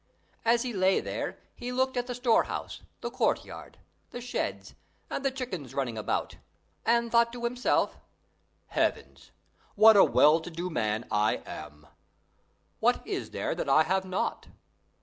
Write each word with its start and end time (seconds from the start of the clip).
As 0.43 0.63
he 0.63 0.73
lay 0.73 0.99
there, 0.99 1.37
he 1.53 1.71
looked 1.71 1.95
at 1.95 2.07
the 2.07 2.15
storehouse, 2.15 2.81
the 3.01 3.11
courtyard, 3.11 3.77
the 4.09 4.19
sheds, 4.19 4.73
the 5.09 5.29
chickens 5.29 5.75
running 5.75 5.95
about, 5.95 6.37
and 6.83 7.11
thought 7.11 7.31
to 7.33 7.43
himself, 7.43 7.99
"Heavens! 8.69 9.29
What 9.75 9.95
a 9.95 10.03
well 10.03 10.39
to 10.39 10.49
do 10.49 10.71
man 10.71 11.05
I 11.11 11.43
am! 11.45 11.85
What 12.79 13.05
is 13.05 13.29
there 13.29 13.53
that 13.53 13.69
I 13.69 13.83
have 13.83 14.03
not? 14.03 14.47